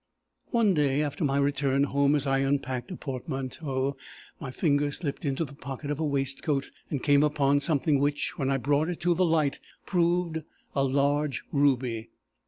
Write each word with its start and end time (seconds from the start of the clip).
"One 0.49 0.73
day, 0.73 1.03
after 1.03 1.23
my 1.23 1.37
return 1.37 1.83
home, 1.83 2.15
as 2.15 2.25
I 2.25 2.39
unpacked 2.39 2.89
a 2.89 2.95
portmanteau, 2.95 3.95
my 4.39 4.49
fingers 4.49 4.97
slipped 4.97 5.25
into 5.25 5.45
the 5.45 5.53
pocket 5.53 5.91
of 5.91 5.99
a 5.99 6.03
waistcoat, 6.03 6.71
and 6.89 7.03
came 7.03 7.21
upon 7.21 7.59
something 7.59 7.99
which, 7.99 8.35
when 8.35 8.49
I 8.49 8.57
brought 8.57 8.89
it 8.89 8.99
to 9.01 9.13
the 9.13 9.23
light, 9.25 9.59
proved 9.85 10.41
a 10.75 10.83
large 10.83 11.43
ruby. 11.51 12.09